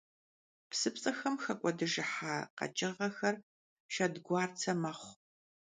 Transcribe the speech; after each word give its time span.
Psıpts'exem 0.69 1.35
xek'uedıhıjja 1.43 2.35
kheç'ığexer 2.57 3.35
şşedguartse 3.91 4.73
mexhu. 4.81 5.11